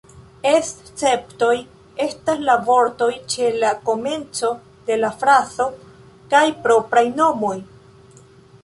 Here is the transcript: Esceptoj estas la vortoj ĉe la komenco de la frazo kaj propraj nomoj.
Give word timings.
Esceptoj 0.51 1.51
estas 2.05 2.41
la 2.47 2.55
vortoj 2.69 3.11
ĉe 3.35 3.51
la 3.65 3.71
komenco 3.91 4.51
de 4.89 4.99
la 5.05 5.13
frazo 5.23 5.71
kaj 6.35 6.45
propraj 6.67 7.07
nomoj. 7.23 7.57